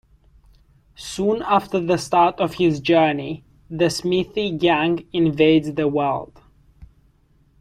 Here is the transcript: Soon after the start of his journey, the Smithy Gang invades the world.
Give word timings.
Soon 0.95 1.43
after 1.43 1.79
the 1.79 1.97
start 1.97 2.39
of 2.39 2.55
his 2.55 2.79
journey, 2.79 3.43
the 3.69 3.91
Smithy 3.91 4.49
Gang 4.57 5.05
invades 5.13 5.75
the 5.75 5.87
world. 5.87 6.41